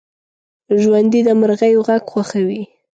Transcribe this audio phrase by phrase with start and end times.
[0.81, 2.61] ژوندي د مرغیو غږ خوښوي